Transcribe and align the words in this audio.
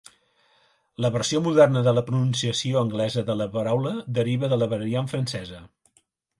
La 1.05 1.11
versió 1.15 1.41
moderna 1.47 1.83
de 1.89 1.93
la 1.97 2.03
pronunciació 2.07 2.81
anglesa 2.83 3.25
de 3.29 3.37
la 3.43 3.49
paraula 3.59 3.95
deriva 4.19 4.53
de 4.55 4.61
la 4.65 4.73
variant 4.75 5.15
francesa. 5.15 5.65